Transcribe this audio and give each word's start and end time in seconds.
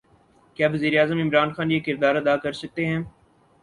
کیا 0.57 0.67
وزیر 0.73 0.93
اعظم 0.99 1.19
عمران 1.19 1.49
خان 1.55 1.71
یہ 1.71 1.79
کردار 1.79 2.15
ادا 2.15 2.35
کر 2.43 2.51
سکتے 2.61 2.85
ہیں؟ 2.85 3.01